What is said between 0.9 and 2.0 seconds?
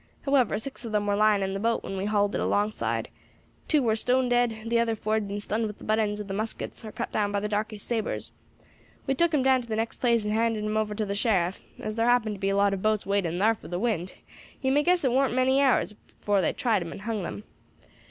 them war lying in the boat when